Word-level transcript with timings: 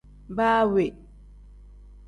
Baa 0.37 0.63
we. 0.73 0.85